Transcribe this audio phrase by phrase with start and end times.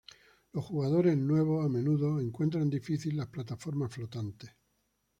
[0.53, 4.49] Los jugadores nuevos a menudo encuentran difícil las plataformas flotantes.